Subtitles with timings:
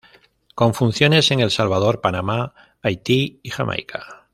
[0.55, 4.25] Con funciones en El Salvador, Panamá, Haití y Jamaica.